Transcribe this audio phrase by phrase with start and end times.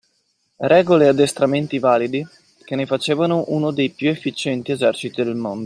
[0.65, 2.25] Regole e addestramenti validi
[2.65, 5.59] che ne facevano uno dei più efficienti eserciti del mondo.